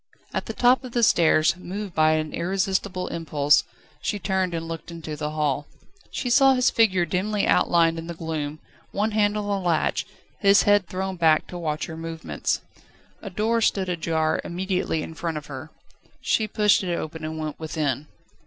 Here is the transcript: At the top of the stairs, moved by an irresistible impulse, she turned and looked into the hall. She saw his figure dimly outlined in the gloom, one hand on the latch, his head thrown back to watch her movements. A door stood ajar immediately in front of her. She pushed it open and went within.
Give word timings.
At 0.33 0.47
the 0.47 0.53
top 0.53 0.83
of 0.83 0.93
the 0.93 1.03
stairs, 1.03 1.55
moved 1.55 1.93
by 1.93 2.13
an 2.13 2.33
irresistible 2.33 3.07
impulse, 3.09 3.63
she 4.01 4.17
turned 4.17 4.55
and 4.55 4.67
looked 4.67 4.89
into 4.89 5.15
the 5.15 5.29
hall. 5.29 5.67
She 6.09 6.27
saw 6.31 6.55
his 6.55 6.71
figure 6.71 7.05
dimly 7.05 7.45
outlined 7.45 7.99
in 7.99 8.07
the 8.07 8.15
gloom, 8.15 8.57
one 8.91 9.11
hand 9.11 9.37
on 9.37 9.45
the 9.45 9.59
latch, 9.67 10.07
his 10.39 10.63
head 10.63 10.87
thrown 10.87 11.17
back 11.17 11.45
to 11.49 11.57
watch 11.59 11.85
her 11.85 11.95
movements. 11.97 12.61
A 13.21 13.29
door 13.29 13.61
stood 13.61 13.89
ajar 13.89 14.41
immediately 14.43 15.03
in 15.03 15.13
front 15.13 15.37
of 15.37 15.45
her. 15.45 15.69
She 16.19 16.47
pushed 16.47 16.83
it 16.83 16.95
open 16.95 17.23
and 17.23 17.37
went 17.37 17.59
within. 17.59 18.07